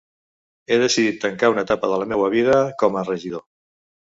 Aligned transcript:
He 0.71 0.79
decidit 0.83 1.19
tancar 1.25 1.51
una 1.55 1.65
etapa 1.67 1.91
de 1.93 2.01
la 2.05 2.09
meua 2.15 2.31
vida 2.37 2.57
com 2.81 2.99
a 2.99 3.05
regidor. 3.13 3.47